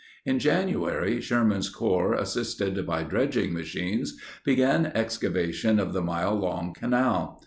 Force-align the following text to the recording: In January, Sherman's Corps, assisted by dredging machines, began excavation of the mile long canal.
In 0.25 0.39
January, 0.39 1.21
Sherman's 1.21 1.69
Corps, 1.69 2.13
assisted 2.13 2.87
by 2.87 3.03
dredging 3.03 3.53
machines, 3.53 4.17
began 4.43 4.87
excavation 4.95 5.79
of 5.79 5.93
the 5.93 6.01
mile 6.01 6.33
long 6.33 6.73
canal. 6.73 7.39